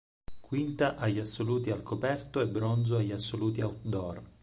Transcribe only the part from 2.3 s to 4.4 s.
e bronzo agli assoluti outdoor.